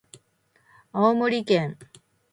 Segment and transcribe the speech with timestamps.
[0.93, 2.01] 青森県三戸町